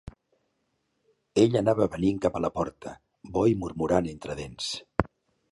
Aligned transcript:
Ell 1.43 1.57
anava 1.61 1.87
venint 1.97 2.19
cap 2.25 2.39
a 2.39 2.43
la 2.47 2.51
porta, 2.57 2.97
bo 3.37 3.47
i 3.53 3.57
murmurant 3.65 4.13
entre 4.15 4.41
dents 4.45 4.73